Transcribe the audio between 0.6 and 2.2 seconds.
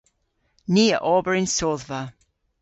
Ni a ober yn sodhva.